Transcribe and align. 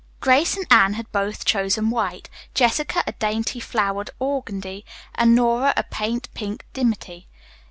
Grace 0.19 0.57
and 0.57 0.65
Anne 0.71 0.93
had 0.95 1.11
both 1.11 1.45
chosen 1.45 1.91
white, 1.91 2.27
Jessica 2.55 3.03
a 3.05 3.11
dainty 3.11 3.59
flowered 3.59 4.09
organdie, 4.19 4.83
and 5.13 5.35
Nora 5.35 5.75
a 5.77 5.83
pale 5.83 6.21
pink 6.33 6.65
dimity. 6.73 7.27